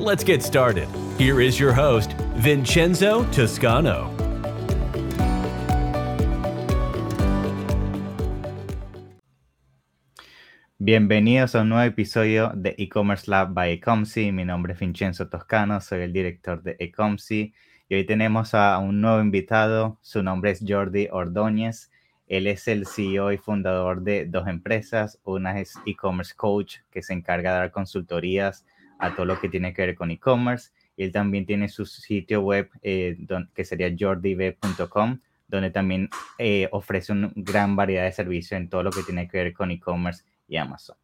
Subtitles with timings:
[0.00, 0.88] Let's get started.
[1.18, 4.10] Here is your host, Vincenzo Toscano.
[10.78, 14.32] Bienvenidos a un nuevo episodio de E-Commerce Lab by Ecomcy.
[14.32, 17.52] Mi nombre es Vincenzo Toscano, soy el director de Ecomcy
[17.90, 19.98] y hoy tenemos a un nuevo invitado.
[20.00, 21.90] Su nombre es Jordi Ordóñez.
[22.26, 25.20] Él es el CEO y fundador de dos empresas.
[25.24, 28.64] Una es E-Commerce Coach, que se encarga de dar consultorías
[29.00, 30.70] a todo lo que tiene que ver con e-commerce.
[30.96, 33.16] Él también tiene su sitio web eh,
[33.54, 38.90] que sería jordiv.com, donde también eh, ofrece una gran variedad de servicios en todo lo
[38.90, 40.96] que tiene que ver con e-commerce y Amazon.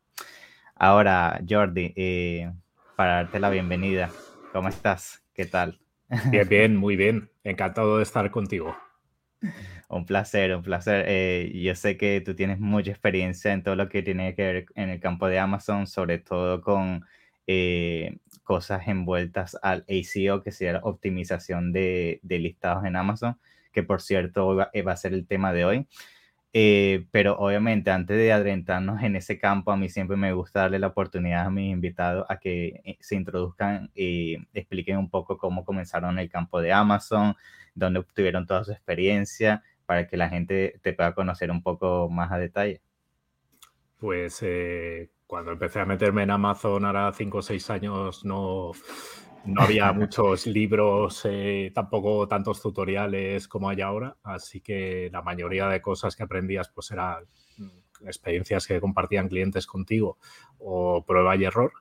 [0.74, 2.52] Ahora, Jordi, eh,
[2.96, 4.10] para darte la bienvenida,
[4.52, 5.22] ¿cómo estás?
[5.34, 5.78] ¿Qué tal?
[6.30, 7.30] Bien, bien, muy bien.
[7.44, 8.76] Encantado de estar contigo.
[9.88, 11.04] Un placer, un placer.
[11.08, 14.66] Eh, yo sé que tú tienes mucha experiencia en todo lo que tiene que ver
[14.74, 17.04] en el campo de Amazon, sobre todo con
[17.46, 23.38] eh, cosas envueltas al ACO, que sería la optimización de, listados en Amazon,
[23.72, 25.86] que por cierto va, va a ser el tema de hoy.
[26.58, 30.78] Eh, pero obviamente antes de adentrarnos en ese campo, a mí siempre me gusta darle
[30.78, 35.66] la oportunidad a mis invitados a que eh, se introduzcan y expliquen un poco cómo
[35.66, 37.36] comenzaron el campo de Amazon,
[37.74, 42.32] dónde obtuvieron toda su experiencia, para que la gente te pueda conocer un poco más
[42.32, 42.80] a detalle.
[43.98, 48.72] Pues eh, cuando empecé a meterme en Amazon, ahora cinco o seis años, no,
[49.44, 55.68] no había muchos libros, eh, tampoco tantos tutoriales como hay ahora, así que la mayoría
[55.68, 57.24] de cosas que aprendías pues eran
[58.04, 60.18] experiencias que compartían clientes contigo
[60.58, 61.72] o prueba y error.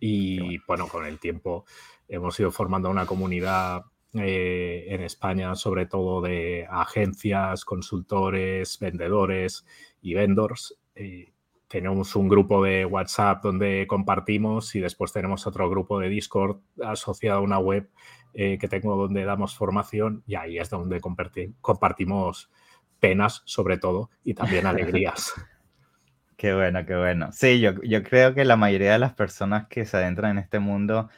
[0.00, 1.64] Y bueno, con el tiempo
[2.08, 3.84] hemos ido formando una comunidad
[4.14, 9.64] eh, en España, sobre todo de agencias, consultores, vendedores
[10.00, 10.76] y vendors.
[10.94, 11.32] Eh,
[11.72, 17.38] tenemos un grupo de WhatsApp donde compartimos y después tenemos otro grupo de Discord asociado
[17.38, 17.88] a una web
[18.34, 22.50] eh, que tengo donde damos formación y ahí es donde compartimos
[23.00, 25.32] penas sobre todo y también alegrías.
[26.36, 27.30] Qué bueno, qué bueno.
[27.30, 30.58] Sí, yo, yo creo que la mayoría de las personas que se adentran en este
[30.58, 31.08] mundo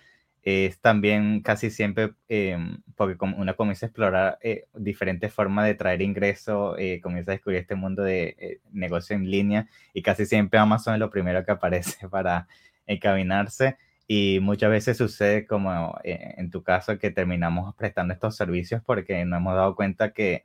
[0.44, 6.03] es también casi siempre, em, porque uno comienza a explorar eh, diferentes formas de traer
[6.03, 10.59] ingreso, eh, comienza a descubrir este mundo de eh, negocio en línea y casi siempre
[10.59, 12.47] Amazon es lo primero que aparece para
[12.87, 19.25] encaminarse y muchas veces sucede como en tu caso que terminamos prestando estos servicios porque
[19.25, 20.44] nos hemos dado cuenta que,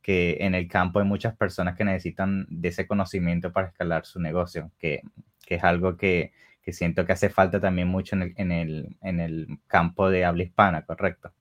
[0.00, 4.20] que en el campo hay muchas personas que necesitan de ese conocimiento para escalar su
[4.20, 5.02] negocio, que,
[5.46, 6.32] que es algo que
[6.64, 10.24] que siento que hace falta también mucho en el, en el, en el campo de
[10.24, 11.32] habla hispana, ¿correcto?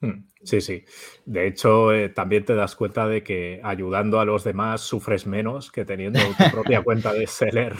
[0.00, 0.84] Hmm, sí, sí.
[1.26, 5.72] De hecho, eh, también te das cuenta de que ayudando a los demás sufres menos
[5.72, 7.74] que teniendo tu propia cuenta de seller.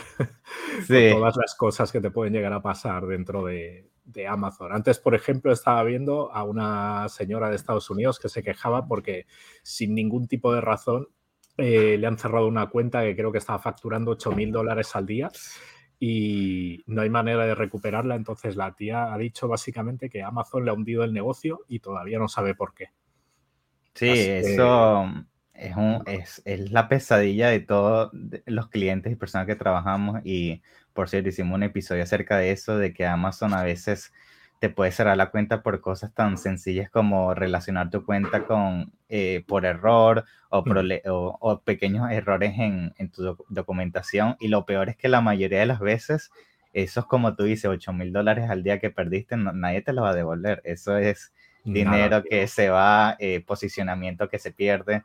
[0.85, 1.11] Sí.
[1.13, 4.73] todas las cosas que te pueden llegar a pasar dentro de, de, Amazon.
[4.73, 9.27] Antes, por ejemplo, estaba viendo a una señora de Estados Unidos que se quejaba porque
[9.63, 11.09] sin ningún tipo de razón
[11.57, 15.07] eh, le han cerrado una cuenta que creo que estaba facturando 8 mil dólares al
[15.07, 15.31] día
[16.01, 18.15] y no hay manera de recuperarla.
[18.15, 22.19] Entonces la tía ha dicho básicamente que Amazon le ha hundido el negocio y todavía
[22.19, 22.91] no sabe por qué.
[23.95, 25.11] Sí, eso
[25.55, 28.13] es, un, es, es, la pesadilla de todos
[28.47, 30.21] los clientes y personas que trabajamos.
[30.25, 34.13] Y por cierto, hicimos un episodio acerca de eso, de que Amazon a veces
[34.59, 39.45] te puede cerrar la cuenta por cosas tan sencillas como relacionar tu cuenta con eh,
[39.47, 40.65] por error o,
[41.41, 44.37] o, pequeños errores en, en, tu documentación.
[44.41, 46.31] Y lo peor es que la mayoría de las veces,
[46.73, 50.03] eso es como tú dices, 8 mil dólares al día que perdiste, nadie te lo
[50.03, 50.61] va a devolver.
[50.65, 51.33] Eso es
[51.65, 55.03] dinero que se va, eh, posicionamiento que se pierde.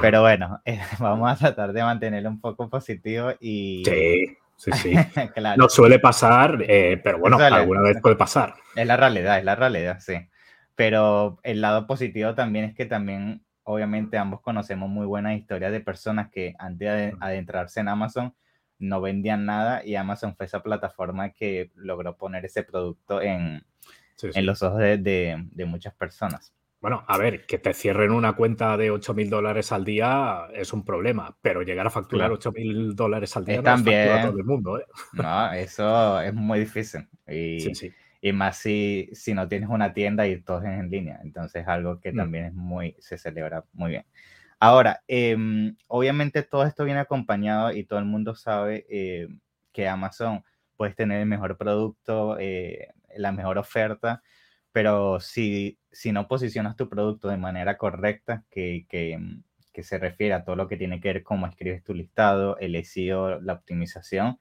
[0.00, 3.82] Pero bueno, eh, vamos a tratar de mantenerlo un poco positivo y...
[3.84, 4.94] Sí sí, sí.
[5.56, 8.54] No suele pasar, eh, pero bueno, alguna vez puede pasar.
[8.76, 10.14] Es la realidad, es la realidad, sí.
[10.74, 15.80] Pero el lado positivo también es que también, obviamente, ambos conocemos muy buenas historias de
[15.80, 18.34] personas que antes de adentrarse en Amazon
[18.78, 23.64] no vendían nada y Amazon fue esa plataforma que logró poner ese producto en,
[24.22, 26.54] en los ojos de, de muchas personas.
[26.80, 30.72] Bueno, a ver, que te cierren una cuenta de 8 mil dólares al día es
[30.72, 34.22] un problema, pero llegar a facturar 8 mil dólares al día también...
[34.22, 34.78] todo el mundo.
[34.78, 34.86] ¿eh?
[35.12, 37.06] No, eso es muy difícil.
[37.28, 37.70] Y,
[38.22, 41.20] y más si, si no tienes una tienda y todo es en línea.
[41.22, 42.16] Entonces, algo que mm.
[42.16, 44.06] también es muy, se celebra muy bien.
[44.58, 49.28] Ahora, em, obviamente todo esto viene acompañado y todo el mundo sabe eh,
[49.72, 50.44] que Amazon
[50.76, 54.22] puedes tener el mejor producto, eh, la mejor oferta,
[54.72, 59.18] pero si, si no posicionas tu producto de manera correcta, que, que,
[59.72, 62.76] que se refiere a todo lo que tiene que ver cómo escribes tu listado, el
[62.84, 64.38] SEO, la optimización,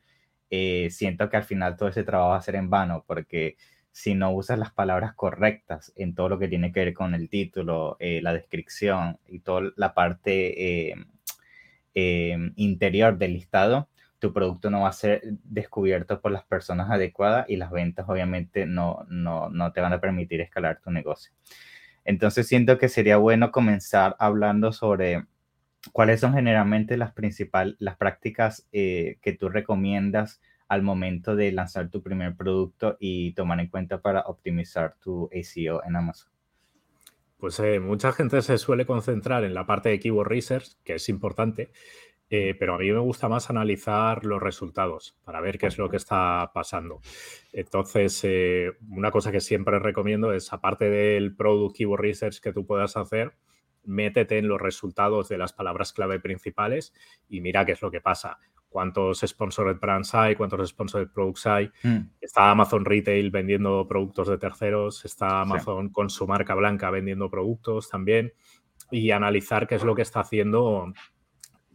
[0.50, 3.58] eh, siento que al final todo ese trabajo va a ser en vano, porque
[3.92, 7.30] si no usas las palabras correctas en todo lo que tiene que ver con el
[7.30, 14.82] título, eh, la descripción y toda la parte eh, interior del listado, tu producto no
[14.82, 19.72] va a ser descubierto por las personas adecuadas y las ventas obviamente no, no, no
[19.72, 21.32] te van a permitir escalar tu negocio.
[22.06, 25.26] Entonces siento que sería bueno comenzar hablando sobre
[25.94, 31.90] cuáles son generalmente las principales, las prácticas eh, que tú recomiendas al momento de lanzar
[31.90, 36.32] tu primer producto y tomar en cuenta para optimizar tu SEO en Amazon.
[37.38, 41.10] Pues eh, mucha gente se suele concentrar en la parte de keyword research, que es
[41.10, 41.72] importante,
[42.30, 45.90] eh, pero a mí me gusta más analizar los resultados para ver qué es lo
[45.90, 47.02] que está pasando.
[47.54, 48.26] Entonces,
[48.90, 53.34] una cosa que siempre recomiendo es, aparte del Product Keyword Research que tú puedas hacer,
[53.90, 56.94] métete en los resultados de las palabras clave principales
[57.28, 58.38] y mira qué es lo que pasa.
[58.70, 61.72] Cuántos sponsored brands hay, cuántos sponsored products hay.
[61.82, 62.02] Mm.
[62.22, 67.90] Está Amazon Retail vendiendo productos de terceros, está Amazon con su marca blanca vendiendo productos
[67.90, 68.32] también.
[68.92, 70.94] Y analizar qué es lo que está haciendo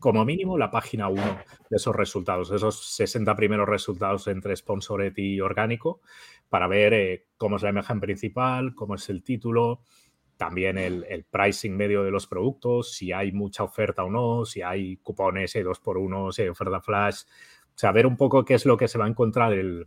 [0.05, 1.23] como mínimo la página 1
[1.71, 6.03] de esos resultados, esos 60 primeros resultados entre sponsored y orgánico,
[6.51, 9.81] para ver eh, cómo es la imagen principal, cómo es el título,
[10.37, 14.99] también el, pricing medio de los productos, si hay mucha oferta o no, si hay
[14.99, 17.23] cupones, si hay dos por uno, si hay oferta flash,
[17.75, 19.87] saber un poco qué es lo que se va a encontrar el,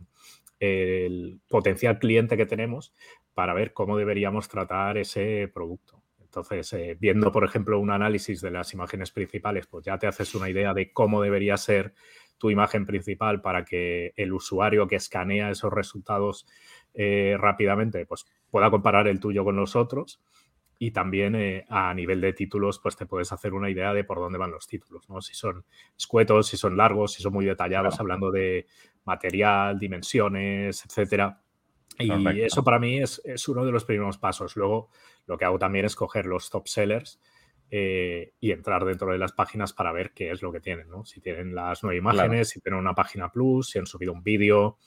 [1.48, 2.92] potencial cliente que tenemos
[3.34, 5.97] para ver cómo deberíamos tratar ese producto.
[6.28, 10.34] Entonces, eh, viendo, por ejemplo, un análisis de las imágenes principales, pues ya te haces
[10.34, 11.94] una idea de cómo debería ser
[12.36, 16.46] tu imagen principal para que el usuario que escanea esos resultados
[16.94, 20.20] eh, rápidamente pues, pueda comparar el tuyo con los otros
[20.78, 24.18] y también eh, a nivel de títulos, pues te puedes hacer una idea de por
[24.18, 25.20] dónde van los títulos, ¿no?
[25.20, 25.64] Si son
[25.96, 28.66] escuetos, si son largos, si son muy detallados, hablando de
[29.04, 31.40] material, dimensiones, etcétera.
[31.98, 34.54] Y eso para mí es, uno de los primeros pasos.
[34.56, 34.90] Luego,
[35.28, 37.20] lo que hago también es coger los top sellers
[37.70, 41.04] eh, y entrar dentro de las páginas para ver qué es lo que tienen, ¿no?
[41.04, 44.78] Si tienen las nueve imágenes, si tienen una página plus, si han subido un vídeo,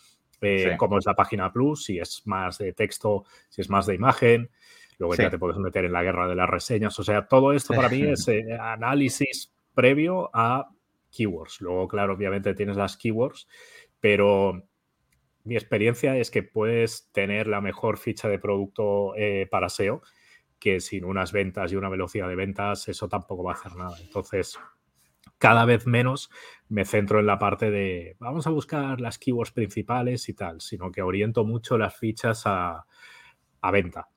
[0.42, 3.94] eh, cómo es la página plus, si es más de texto, si es más de
[3.94, 4.50] imagen.
[4.98, 6.98] Luego ya te puedes meter en la guerra de las reseñas.
[6.98, 10.72] O sea, todo esto para mí es eh, análisis previo a
[11.12, 11.62] keywords.
[11.62, 13.48] Luego, claro, obviamente tienes las keywords,
[14.00, 14.68] pero
[15.44, 19.14] mi experiencia es que puedes tener la mejor ficha de producto
[19.52, 20.02] para SEO,
[20.62, 23.98] que sin unas ventas y una velocidad de ventas, eso tampoco va a hacer nada.
[24.00, 24.60] Entonces,
[25.40, 26.30] cada vez menos
[26.70, 30.92] me centro en la parte de vamos a buscar las keywords principales y tal, sino
[30.92, 32.86] que oriento mucho las fichas a
[33.72, 34.08] venta.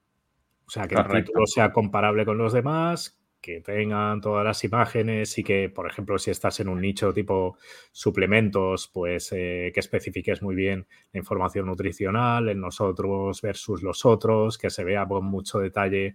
[0.67, 5.37] O sea, que el título sea comparable con los demás, que tengan todas las imágenes
[5.37, 7.59] y que, por ejemplo, si estás en un nicho tipo
[7.93, 14.57] suplementos, pues eh, que especifiques muy bien la información nutricional en nosotros versus los otros,
[14.57, 16.15] que se vea con mucho detalle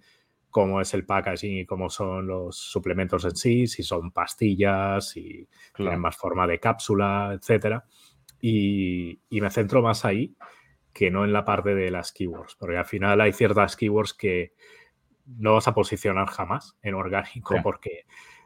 [0.49, 5.47] cómo es el packaging y cómo son los suplementos en sí, si son pastillas, si
[5.75, 7.85] tienen más forma de cápsula, etcétera.
[8.41, 10.35] Y, y me centro más ahí
[10.91, 14.53] que no en la parte de las keywords, porque al final hay ciertas keywords que
[15.37, 18.05] no vas a posicionar jamás en orgánico porque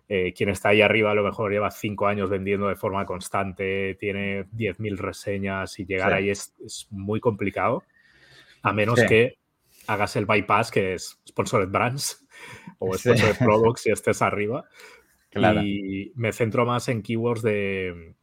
[0.10, 3.96] eh, quien está ahí arriba a lo mejor lleva cinco años vendiendo de forma constante,
[4.00, 6.54] tiene 10.000 reseñas y llegar ahí es,
[6.90, 7.84] muy complicado,
[8.62, 9.38] a menos que
[9.88, 12.26] hagas el bypass que es Sponsored Brands
[12.80, 14.66] o Sponsored Products y estés arriba.
[15.64, 18.14] Y me centro más en keywords de,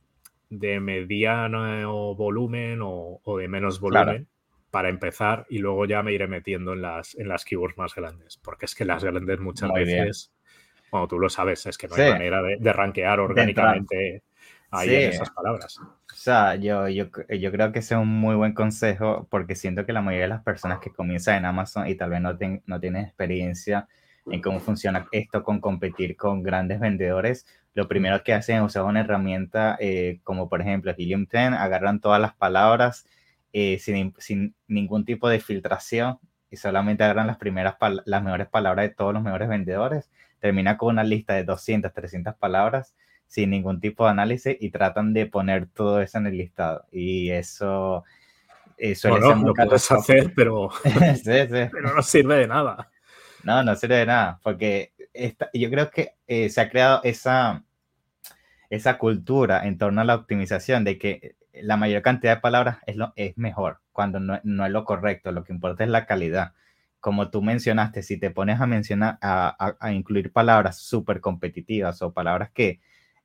[0.48, 4.28] de mediano volumen o, de menos volumen
[4.70, 8.36] para empezar y luego ya me iré metiendo en las, en las keywords más grandes,
[8.38, 10.32] porque es que las grandes muchas veces,
[10.90, 14.22] como tú lo sabes, es que no hay manera de, de rankear orgánicamente
[14.70, 15.78] ahí en esas palabras.
[15.80, 19.84] O sea, yo, yo, yo creo que ese es un muy buen consejo porque siento
[19.84, 22.36] que la mayoría de las personas que comienzan en Amazon y tal vez no,
[22.66, 23.88] no tienen experiencia
[24.26, 28.84] en cómo funciona esto con competir con grandes vendedores, lo primero que hacen es usar
[28.84, 33.06] una herramienta eh, como por ejemplo Helium 10, agarran todas las palabras
[33.52, 36.18] eh, sin, sin, ningún tipo de filtración
[36.50, 40.90] y solamente agarran las primeras, las mejores palabras de todos los mejores vendedores, termina con
[40.90, 42.94] una lista de 200, 300 palabras
[43.26, 46.86] sin ningún tipo de análisis y tratan de poner todo eso en el listado.
[46.90, 48.04] Y eso
[48.76, 50.70] eh, suele ser lo puedes hacer, pero,
[51.24, 52.90] pero no sirve de nada.
[53.44, 54.92] No, no sirve de nada, porque
[55.54, 57.62] yo creo que eh, se ha creado esa,
[58.68, 62.96] esa cultura en torno a la optimización de que la mayor cantidad de palabras es,
[62.96, 66.52] lo, es mejor, cuando no, no, es lo correcto, lo que importa es la calidad.
[67.00, 72.12] Como tú mencionaste, si te pones a mencionar, a, a, incluir palabras súper competitivas o
[72.12, 72.80] palabras que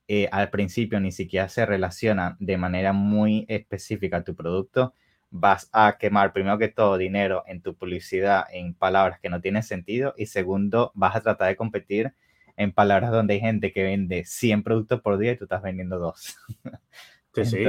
[0.08, 4.94] eh, al principio ni siquiera se relacionan de manera muy específica a tu producto,
[5.32, 9.64] vas a quemar primero que todo dinero en tu publicidad en palabras que no tienen
[9.64, 12.14] sentido y segundo, vas a tratar de competir
[12.58, 16.00] en palabras donde hay gente que vende 100 productos por día y tú estás vendiendo
[16.00, 16.38] dos.
[17.44, 17.66] Sí,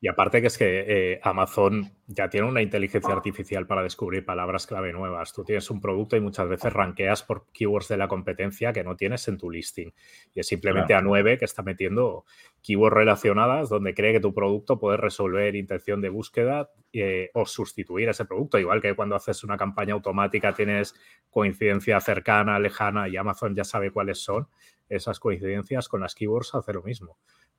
[0.00, 4.66] Y aparte que es que eh, Amazon ya tiene una inteligencia artificial para descubrir palabras
[4.66, 5.32] clave nuevas.
[5.32, 8.96] Tú tienes un producto y muchas veces ranqueas por keywords de la competencia que no
[8.96, 9.92] tienes en tu listing.
[10.34, 12.24] Y es simplemente a 9 que está metiendo
[12.62, 18.08] keywords relacionadas donde cree que tu producto puede resolver intención de búsqueda eh, o sustituir
[18.08, 18.58] ese producto.
[18.58, 20.94] Igual que cuando haces una campaña automática tienes
[21.30, 24.48] coincidencia cercana, lejana y Amazon ya sabe cuáles son
[24.88, 27.18] esas coincidencias con las keywords hace lo mismo.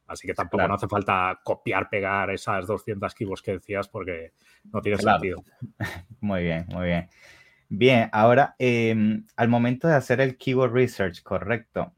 [0.09, 4.33] Así que tampoco no hace falta copiar, pegar esas 200 keywords que decías porque
[4.71, 5.43] no tiene sentido.
[6.19, 7.07] Muy bien, muy bien.
[7.69, 11.93] Bien, ahora, em, al momento de hacer el keyword research, correcto,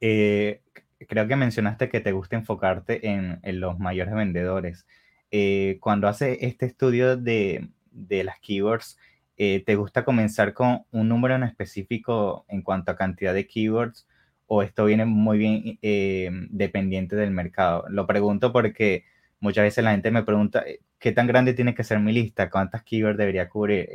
[0.00, 0.62] eh,
[1.08, 4.86] creo que mencionaste que te gusta enfocarte en, los mayores vendedores.
[5.32, 8.96] Eh, cuando haces este estudio de, las keywords,
[9.36, 14.06] eh, ¿te gusta comenzar con un número en específico en cuanto a cantidad de keywords
[14.46, 17.84] o esto viene muy bien eh, dependiente del mercado?
[17.88, 19.04] Lo pregunto porque
[19.40, 22.50] muchas veces la gente me pregunta, eh, ¿qué tan grande tiene que ser mi lista?
[22.50, 23.88] ¿Cuántas keywords debería cubrir?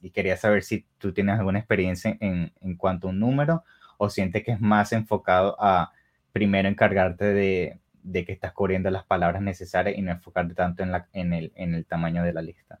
[0.00, 3.64] Y quería saber si tú tienes alguna experiencia en, en, cuanto a un número
[3.96, 5.92] o sientes que es más enfocado a
[6.32, 10.92] primero encargarte de, de que estás cubriendo las palabras necesarias y no enfocarte tanto en,
[10.92, 12.80] la, en, el, en el tamaño de la lista.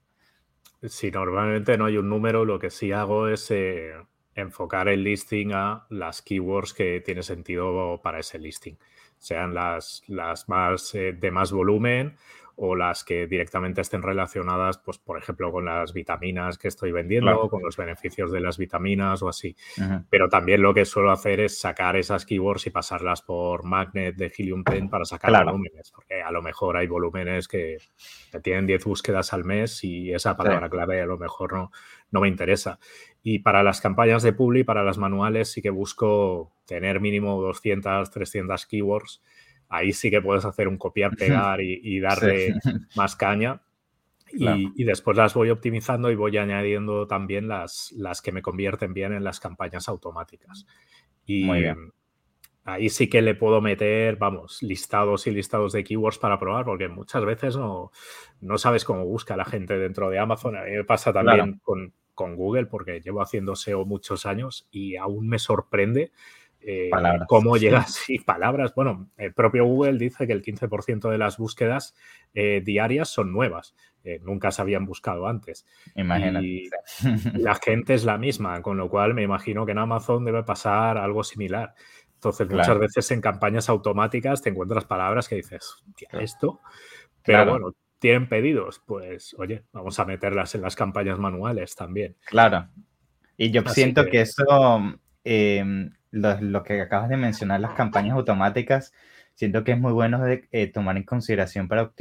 [0.82, 3.92] Sí, normalmente no hay un número, lo que sí hago es eh,
[4.40, 8.76] enfocar el listing a las keywords que tiene sentido para ese listing,
[9.18, 12.16] sean las, las más eh, de más volumen
[12.60, 17.40] o las que directamente estén relacionadas, pues, por ejemplo, con las vitaminas que estoy vendiendo,
[17.40, 19.54] o con los beneficios de las vitaminas o así.
[20.10, 24.32] Pero también lo que suelo hacer es sacar esas keywords y pasarlas por Magnet de
[24.36, 27.78] Helium 10 para sacar volúmenes, porque a lo mejor hay volúmenes que,
[28.42, 31.70] tienen 10 búsquedas al mes y esa palabra clave a lo mejor no,
[32.10, 32.80] no me interesa.
[33.22, 38.10] Y para las campañas de Publi, para las manuales, sí que busco tener mínimo 200,
[38.10, 39.22] 300 keywords
[39.68, 42.54] ahí sí que puedes hacer un copiar, pegar y, darle
[42.96, 43.62] más caña.
[44.32, 49.12] Y, después las voy optimizando y voy añadiendo también las, las que me convierten bien
[49.12, 50.66] en las campañas automáticas.
[51.24, 51.48] Y
[52.64, 56.88] ahí sí que le puedo meter, vamos, listados y listados de keywords para probar, porque
[56.88, 57.90] muchas veces no,
[58.40, 60.56] no sabes cómo busca la gente dentro de Amazon.
[60.56, 64.96] A mí me pasa también con, con Google, porque llevo haciendo SEO muchos años y
[64.96, 66.12] aún me sorprende
[66.60, 66.90] eh,
[67.26, 68.74] cómo llegas sí, palabras.
[68.74, 71.94] Bueno, el propio Google dice que el 15% de las búsquedas
[72.34, 73.74] eh, diarias son nuevas,
[74.04, 75.66] eh, nunca se habían buscado antes.
[75.94, 76.46] Imagínate.
[76.46, 76.70] Y
[77.34, 80.98] la gente es la misma, con lo cual me imagino que en Amazon debe pasar
[80.98, 81.74] algo similar.
[82.14, 86.60] Entonces, muchas veces en campañas automáticas te encuentras palabras que dices, esto,
[87.22, 92.16] pero bueno, tienen pedidos, pues oye, vamos a meterlas en las campañas manuales también.
[92.24, 92.68] Claro.
[93.36, 94.44] Y yo siento que, eso
[95.28, 98.92] em, lo, que acabas de mencionar, las campañas automáticas,
[99.34, 101.92] siento que es muy bueno de, eh, tomar en consideración para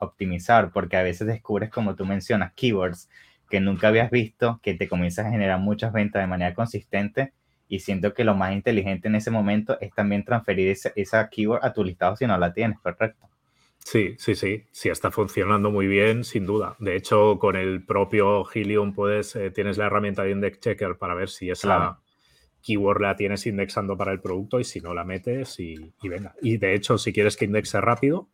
[0.00, 3.08] optimizar, porque a veces descubres, como tú mencionas, keywords
[3.48, 7.32] que nunca habías visto, que te comienzas a generar muchas ventas de manera consistente.
[7.68, 11.64] Y siento que lo más inteligente en ese momento es también transferir esa, esa keyword
[11.64, 13.28] a tu listado si no la tienes, ¿correcto?
[13.78, 16.74] Sí, sí, sí, sí, está funcionando muy bien, sin duda.
[16.80, 21.14] De hecho, con el propio Helium puedes, eh, tienes la herramienta de Index Checker para
[21.14, 22.00] ver si esa,
[22.66, 26.34] keyword la tienes indexando para el producto y si no la metes y, venga.
[26.42, 28.28] Y de hecho, si quieres que indexe rápido,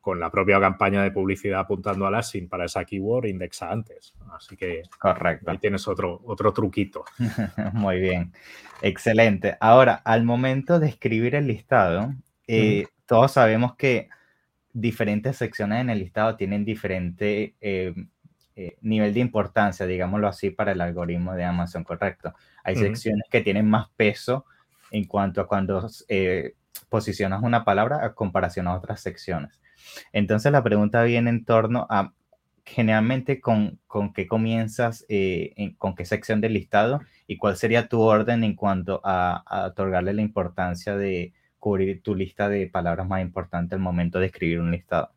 [0.00, 4.14] con la propia campaña de publicidad apuntando al ASIN para esa keyword, indexa antes.
[4.32, 5.50] Así que Correcto.
[5.50, 7.04] ahí tienes otro, otro truquito.
[7.74, 8.32] Muy bien,
[8.82, 9.56] excelente.
[9.60, 12.14] Ahora, al momento de escribir el listado,
[12.48, 14.08] eh, todos sabemos que
[14.72, 17.94] diferentes secciones en el listado tienen diferente eh,
[18.62, 22.34] eh, nivel de importancia, digámoslo así, para el algoritmo de Amazon, correcto.
[22.62, 24.44] Hay secciones que tienen más peso
[24.90, 26.56] en cuanto a cuando eh,
[26.90, 29.62] posicionas una palabra a comparación a otras secciones.
[30.12, 32.12] Entonces la pregunta viene en torno a
[32.66, 38.02] generalmente con, con qué comienzas, eh, con qué sección del listado y cuál sería tu
[38.02, 43.72] orden en cuanto a, otorgarle la importancia de cubrir tu lista de palabras más importantes
[43.72, 45.12] al momento de escribir un listado.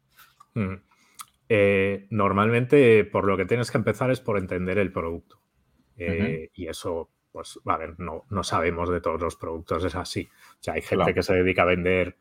[1.55, 5.39] Eh, normalmente, por lo que tienes que empezar es por entender el producto.
[5.95, 10.27] Eh, y eso, pues, a ver, no, no, sabemos de todos los productos, es así.
[10.53, 12.17] O sea, hay gente que se dedica a vender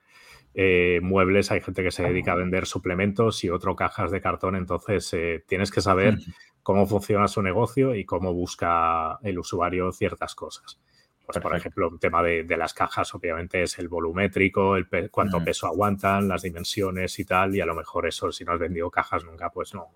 [0.52, 4.54] eh, muebles, hay gente que se dedica a vender suplementos y otro cajas de cartón.
[4.54, 6.18] Entonces, tienes que saber
[6.62, 10.78] cómo funciona su negocio y cómo busca el usuario ciertas cosas.
[11.25, 15.67] Pues, por ejemplo, un tema de, las cajas, obviamente, es el volumétrico, el cuánto peso
[15.67, 19.25] aguantan, las dimensiones y tal, y a lo mejor eso, si no has vendido cajas
[19.25, 19.88] nunca, pues no,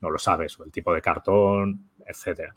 [0.00, 2.54] no lo sabes, o el tipo de cartón, etcétera.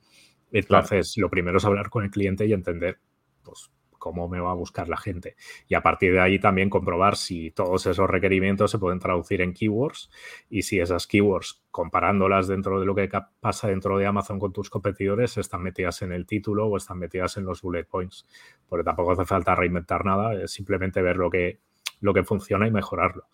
[0.51, 2.99] Entonces, lo primero es hablar con el cliente y entender,
[3.43, 3.71] pues,
[4.03, 5.37] cómo me va a buscar la gente.
[5.69, 9.53] Y a partir de ahí también comprobar si todos esos requerimientos se pueden traducir en
[9.53, 10.11] keywords
[10.49, 14.69] y si esas keywords, comparándolas dentro de lo que pasa dentro de Amazon con tus
[14.69, 18.27] competidores, están metidas en el título o están metidas en los bullet points.
[18.67, 21.61] Porque tampoco hace falta reinventar nada, es simplemente ver lo que,
[22.01, 23.27] lo que funciona y mejorarlo.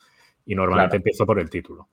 [0.46, 1.90] Y normalmente empiezo por el título.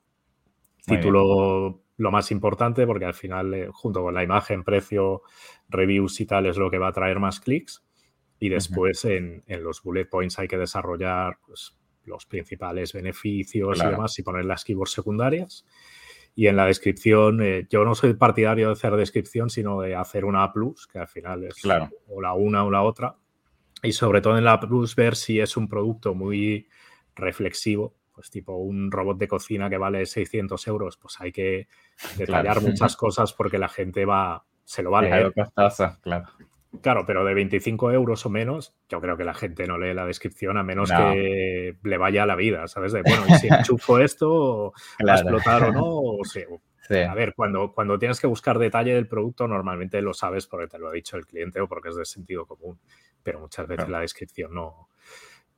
[0.84, 5.22] título lo más importante porque al final, eh, junto con la imagen, precio,
[5.70, 7.85] reviews y tal, es lo que va a traer más clics.
[8.38, 14.18] Y después en, los bullet points hay que desarrollar pues, los principales beneficios y demás
[14.18, 15.64] y poner las keywords secundarias.
[16.34, 20.26] Y en la descripción, eh, yo no soy partidario de hacer descripción, sino de hacer
[20.26, 20.52] una A,
[20.92, 21.64] que al final es
[22.08, 23.16] o la una o la otra.
[23.82, 26.68] Y sobre todo en la Plus, ver si es un producto muy
[27.14, 31.68] reflexivo, pues tipo un robot de cocina que vale 600 euros, pues hay que
[32.16, 35.32] detallar muchas cosas porque la gente va, se lo va a leer.
[36.02, 36.26] claro.
[36.82, 40.06] Claro, pero de 25 euros o menos, yo creo que la gente no lee la
[40.06, 42.92] descripción a menos que le vaya a la vida, ¿sabes?
[42.92, 44.72] De, bueno, y si enchufo esto,
[45.06, 45.86] va a explotar o no.
[46.88, 50.46] O sea, A ver, cuando, cuando tienes que buscar detalle del producto, normalmente lo sabes
[50.46, 52.78] porque te lo ha dicho el cliente o porque es de sentido común,
[53.24, 54.88] pero muchas veces la descripción no,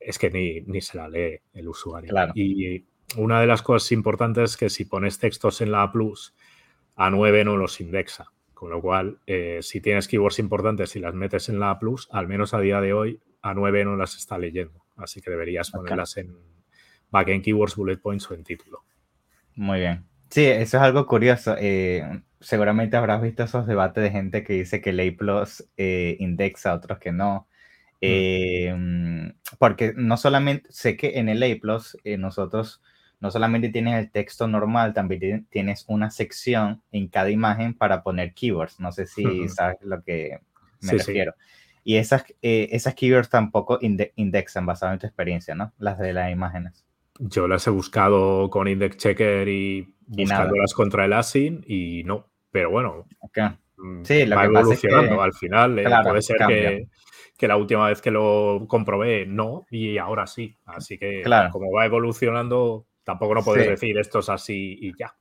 [0.00, 2.14] es que ni, ni se la lee el usuario.
[2.34, 7.44] Y una de las cosas importantes es que si pones textos en la A+, A9
[7.44, 8.32] no los indexa.
[8.58, 11.78] Con lo cual, eh, si tienes keywords importantes y las metes en la A+,
[12.10, 14.84] al menos a día de hoy, A9 no las está leyendo.
[14.96, 16.36] Así que deberías ponerlas en
[17.08, 18.82] backend keywords, bullet points o en título.
[19.54, 20.06] Muy bien.
[20.28, 21.54] Sí, eso es algo curioso.
[21.56, 22.02] Eh,
[22.40, 26.98] seguramente habrás visto esos debates de gente que dice que el A eh, indexa, otros
[26.98, 27.46] que no.
[28.00, 29.34] Mm.
[29.58, 32.82] porque no solamente sé que en el A nosotros
[33.20, 38.32] no solamente tienes el texto normal, también tienes una sección en cada imagen para poner
[38.32, 38.78] keywords.
[38.78, 40.40] No sé si sabes lo que
[40.80, 41.34] me refiero.
[41.82, 45.72] Y esas, eh, esas keywords tampoco indexan basado en tu experiencia, ¿no?
[45.78, 46.84] Las de las imágenes.
[47.18, 52.26] Yo las he buscado con Index Checker y buscándolas contra el ASIN y no.
[52.50, 53.06] Pero bueno,
[53.76, 55.22] mm, sí, lo va evolucionando.
[55.22, 56.88] Al final eh, puede ser que,
[57.36, 60.56] que, la última vez que lo comprobé no y ahora sí.
[60.66, 65.16] Así que como va evolucionando, Tampoco no puedes decir esto es así y ya.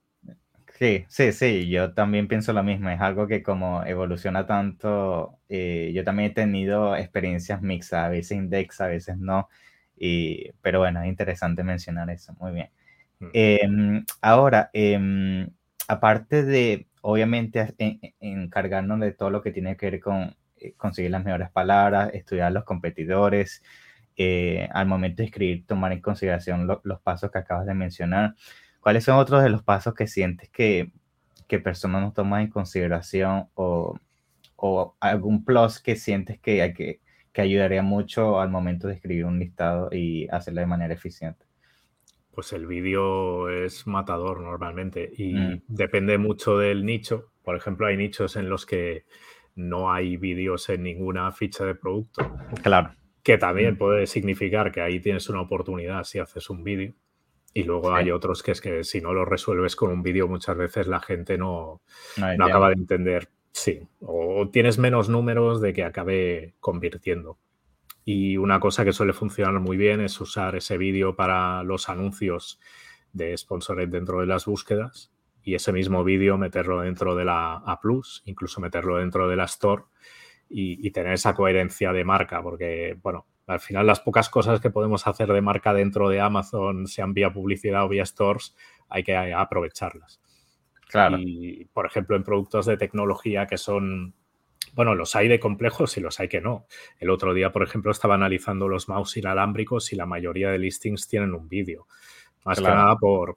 [0.73, 2.89] Sí, sí, sí, yo también pienso lo mismo.
[2.89, 8.38] Es algo que como evoluciona tanto, eh, yo también he tenido experiencias mixtas, a veces
[8.38, 9.47] indexa, a veces no.
[9.95, 12.34] Y, pero bueno, es interesante mencionar eso.
[12.41, 12.71] Muy bien.
[13.19, 13.30] Mm.
[13.32, 15.50] Em, ahora, em,
[15.88, 17.73] aparte de, obviamente,
[18.19, 22.52] encargarnos de todo lo que tiene que ver con eh, conseguir las mejores palabras, estudiar
[22.52, 23.63] los competidores,
[24.18, 28.34] eh, al momento de escribir, tomar en consideración los pasos que acabas de mencionar.
[28.80, 30.92] ¿Cuáles son otros de los pasos que sientes que,
[31.48, 34.00] que personas no toman en consideración o,
[34.56, 37.00] o algún plus que sientes que, que,
[37.32, 41.46] que ayudaría mucho al momento de escribir un listado y hacerlo de manera eficiente?
[42.32, 45.62] Pues el vídeo es matador normalmente y mm.
[45.68, 47.32] depende mucho del nicho.
[47.44, 49.06] Por ejemplo, hay nichos en los que
[49.54, 52.36] no hay vídeos en ninguna ficha de producto.
[52.64, 52.96] Claro
[53.28, 53.78] que también mm.
[53.78, 56.94] puede significar que ahí tienes una oportunidad si haces un vídeo.
[57.54, 60.56] Y luego hay otros que es que si no lo resuelves con un vídeo, muchas
[60.56, 61.82] veces la gente no,
[62.16, 63.28] no, acaba de entender.
[63.52, 67.38] Sí, o tienes menos números de que acabe convirtiendo.
[68.06, 72.62] Y una cosa que suele funcionar muy bien es usar ese vídeo para los anuncios
[73.12, 75.12] de sponsores dentro de las búsquedas
[75.44, 77.80] y ese mismo vídeo meterlo dentro de la A,
[78.24, 79.84] incluso meterlo dentro de la Store
[80.50, 85.08] y, tener esa coherencia de marca, porque, bueno, al final las pocas cosas que podemos
[85.08, 88.56] hacer de marca dentro de Amazon, sean vía publicidad o vía stores,
[88.90, 90.22] hay que aprovecharlas.
[90.88, 91.18] Claro.
[91.20, 94.14] Y, por ejemplo, en productos de tecnología que son,
[94.74, 96.66] bueno, los hay de complejos y los hay que no.
[97.00, 101.08] El otro día, por ejemplo, estaba analizando los mouse inalámbricos y la mayoría de listings
[101.08, 101.88] tienen un vídeo.
[102.46, 103.36] Más que nada por,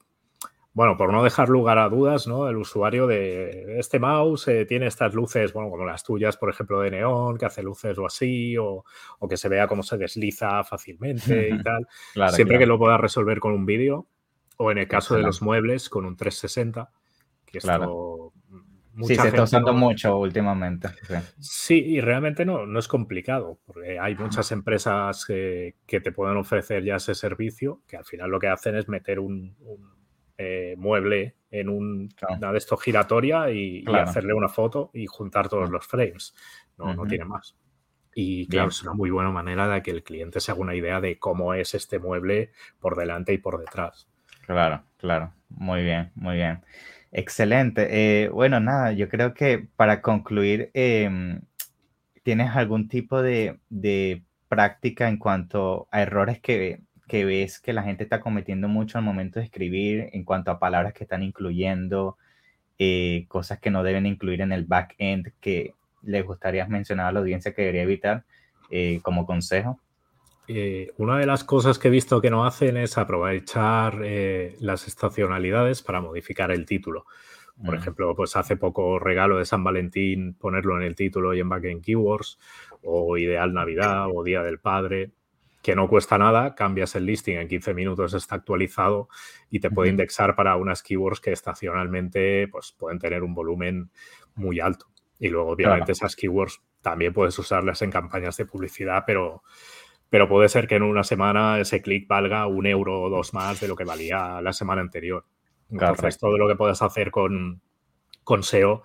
[0.73, 2.49] bueno, por no dejar lugar a dudas, ¿no?
[2.49, 6.81] El usuario de este mouse eh, tiene estas luces, bueno, como las tuyas, por ejemplo,
[6.81, 8.85] de neón, que hace luces o así, o,
[9.29, 11.89] que se vea cómo se desliza fácilmente y tal.
[12.33, 14.07] Siempre que lo puedas resolver con un vídeo,
[14.59, 16.91] O en el caso de los muebles, con un 360,
[17.47, 18.33] que esto
[19.03, 20.89] sí, se está usando mucho últimamente.
[21.39, 21.83] Sí.
[21.85, 26.97] y realmente no, no es complicado, porque hay muchas empresas que, te pueden ofrecer ya
[26.97, 29.57] ese servicio, que al final lo que hacen es meter un,
[30.43, 35.69] eh, mueble en un, una de estos giratoria y, hacerle una foto y juntar todos
[35.69, 36.35] los frames.
[36.79, 37.55] No, no tiene más.
[38.15, 41.01] Y claro, es una muy buena manera de que el cliente se haga una idea
[41.03, 44.09] de cómo es este mueble por delante y por detrás.
[44.47, 45.35] Claro, claro.
[45.51, 46.63] Muy bien, muy bien.
[47.13, 47.89] Excelente.
[47.91, 51.43] Eh, bueno, nada, yo creo que para concluir, em,
[52.23, 53.59] ¿tienes algún tipo de,
[54.49, 56.81] práctica en cuanto a errores que,
[57.25, 60.93] ves que la gente está cometiendo mucho al momento de escribir, en cuanto a palabras
[60.93, 62.17] que están incluyendo,
[62.79, 67.21] eh, cosas que no deben incluir en el back-end que les gustaría mencionar a la
[67.21, 68.25] audiencia que debería evitar
[68.71, 69.79] eh, como consejo?
[70.49, 74.01] Eh, una de las cosas que he visto que no hacen es aprovechar
[74.61, 77.07] las estacionalidades para modificar el título.
[77.65, 77.79] Por mm.
[77.79, 81.85] ejemplo, pues hace poco regalo de San Valentín, ponerlo en el título y en backend
[81.85, 82.39] keywords,
[82.83, 85.11] o ideal Navidad o Día del Padre,
[85.63, 89.09] que no cuesta nada, cambias el listing en 15 minutos, está actualizado
[89.51, 93.91] y te puede indexar para unas keywords que estacionalmente pues, pueden tener un volumen
[94.35, 94.87] muy alto.
[95.19, 99.43] Y luego, obviamente, esas keywords también puedes usarlas en campañas de publicidad, pero
[100.11, 103.61] pero puede ser que en una semana ese clic valga un euro o dos más
[103.61, 105.25] de lo que valía la semana anterior.
[105.71, 107.63] Entonces, todo lo que puedas hacer con,
[108.25, 108.83] con SEO,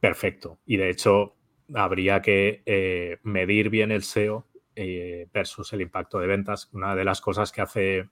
[0.00, 0.60] perfecto.
[0.64, 1.36] Y de hecho,
[1.74, 6.68] habría que eh, medir bien el SEO eh, versus el impacto de ventas.
[6.72, 8.08] Una de las cosas que hace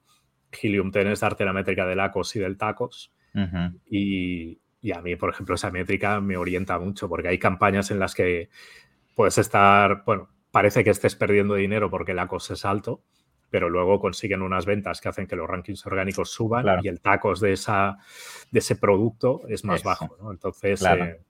[0.51, 3.13] Helium 10 es darte la métrica del ACOS y del TACOS.
[3.89, 7.99] y, y, a mí, por ejemplo, esa métrica me orienta mucho porque hay campañas en
[7.99, 8.51] las que
[9.15, 13.03] puedes estar, bueno, parece que estés perdiendo dinero porque la cosa es alto,
[13.51, 17.41] pero luego consiguen unas ventas que hacen que los rankings orgánicos suban y el tacos
[17.41, 17.99] de, esa,
[18.51, 20.17] de ese producto es más bajo.
[20.31, 21.21] Entonces, eh,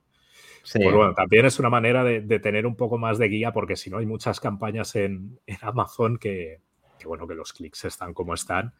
[0.62, 3.90] pues bueno, también es una manera de, tener un poco más de guía porque si
[3.90, 6.60] no hay muchas campañas en, Amazon que,
[7.04, 8.74] bueno, que los clics están como están.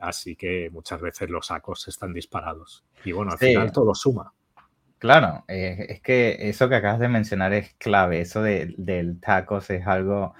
[0.00, 2.84] Así que muchas veces los sacos están disparados.
[3.04, 4.32] Y bueno, al final todo suma.
[4.98, 8.20] Claro, eh, es que eso que acabas de mencionar es clave.
[8.20, 10.34] Eso del tacos es algo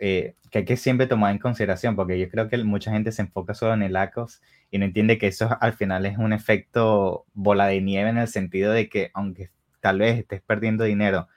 [0.00, 3.22] eh, que hay que siempre tomar en consideración, porque yo creo que mucha gente se
[3.22, 7.26] enfoca solo en el tacos y no entiende que eso al final es un efecto
[7.32, 11.28] bola de nieve en el sentido de que aunque tal vez estés perdiendo dinero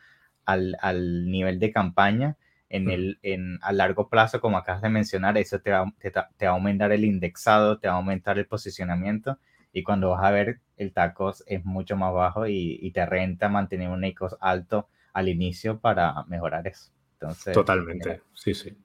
[0.45, 2.37] al, nivel de campaña,
[2.69, 6.51] en el, en, a largo plazo, como acabas de mencionar, eso te va, te va
[6.51, 9.37] a aumentar el indexado, te va a aumentar el posicionamiento
[9.73, 13.89] y cuando vas a ver el tacos es mucho más bajo y, te renta mantener
[13.89, 16.91] un ICOS alto al inicio para mejorar eso.
[17.13, 18.77] Entonces, Totalmente, sí, sí.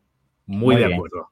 [0.47, 1.31] Muy, de acuerdo.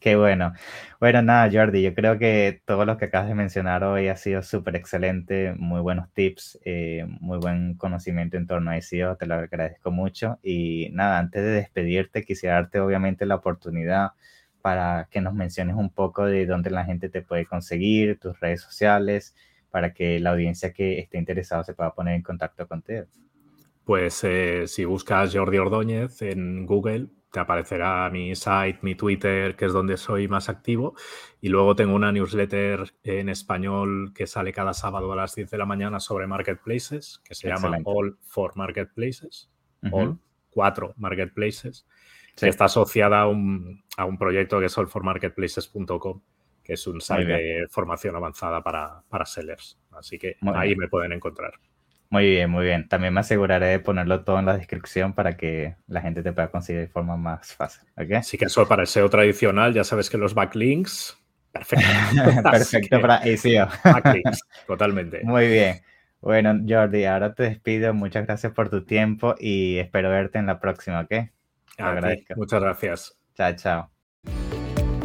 [0.00, 0.52] Qué bueno.
[1.00, 4.42] Bueno, nada, Jordi, yo creo que todo lo que acabas de mencionar hoy ha sido
[4.42, 9.34] súper excelente, muy buenos tips, eh, muy buen conocimiento en torno a SEO, te lo
[9.34, 10.38] agradezco mucho.
[10.40, 14.12] Y nada, antes de despedirte, quisiera darte obviamente la oportunidad
[14.62, 18.60] para que nos menciones un poco de dónde la gente te puede conseguir, tus redes
[18.60, 19.34] sociales,
[19.70, 23.06] para que la audiencia que esté interesada se pueda poner en contacto contigo.
[23.84, 29.66] Pues eh, si buscas Jordi Ordóñez en Google, te aparecerá mi site, mi Twitter, que
[29.66, 30.94] es donde soy más activo.
[31.40, 35.58] Y luego tengo una newsletter en español que sale cada sábado a las 10 de
[35.58, 39.50] la mañana sobre marketplaces, que se llama All for Marketplaces.
[39.92, 40.18] All,
[40.50, 41.86] cuatro marketplaces
[42.46, 43.82] está asociada a un,
[44.18, 46.20] proyecto que es allformarketplaces.com,
[46.62, 49.78] que es un site de formación avanzada para, sellers.
[49.92, 51.54] Así que ahí me pueden encontrar.
[52.10, 52.88] Muy bien, muy bien.
[52.88, 56.48] También me aseguraré de ponerlo todo en la descripción para que la gente te pueda
[56.48, 57.86] conseguir de forma más fácil.
[58.16, 61.18] Así que eso para el SEO tradicional, ya sabes que los backlinks,
[61.52, 61.84] perfecto.
[62.50, 63.68] perfecto para SEO.
[63.84, 65.20] backlinks, totalmente.
[65.24, 65.80] Muy bien.
[66.20, 67.94] Bueno, Jordi, ahora te despido.
[67.94, 71.30] Muchas gracias por tu tiempo y espero verte en la próxima, ¿ok?
[72.36, 73.16] Muchas gracias.
[73.36, 73.90] Chao, chao.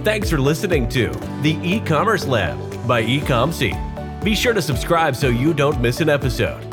[0.04, 1.12] Thanks for listening to
[1.44, 3.74] the e-commerce lab by Ecomcy.
[4.24, 6.73] Be sure to subscribe so you don't miss an episode.